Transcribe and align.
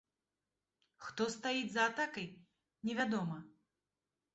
Хто 1.09 1.23
стаіць 1.35 1.69
за 1.75 1.85
атакай, 1.93 2.27
невядома. 2.91 3.37